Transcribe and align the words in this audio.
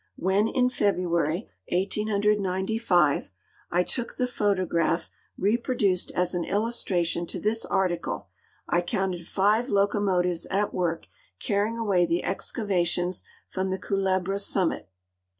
When, 0.15 0.47
in 0.47 0.69
Feb 0.69 0.97
ruary, 0.97 1.47
1895, 1.71 3.31
1 3.69 3.85
took 3.85 4.15
the 4.15 4.25
photograph 4.25 5.11
reproduced 5.37 6.09
as 6.15 6.33
an 6.33 6.43
illustration 6.43 7.27
to 7.27 7.39
this 7.39 7.65
article 7.65 8.25
I 8.67 8.81
counted 8.81 9.27
five 9.27 9.69
locomotives 9.69 10.47
at 10.47 10.73
work 10.73 11.05
cariying 11.39 11.79
away 11.79 12.07
the 12.07 12.23
excavations 12.23 13.23
from 13.47 13.69
the 13.69 13.77
Culebra 13.77 14.39
summit. 14.39 14.89